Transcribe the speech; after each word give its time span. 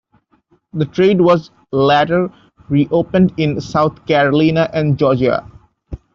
The 0.73 0.87
trade 0.87 1.21
was 1.21 1.51
later 1.71 2.33
reopened 2.69 3.33
in 3.37 3.61
South 3.61 4.03
Carolina 4.07 4.67
and 4.73 4.97
Georgia. 4.97 5.45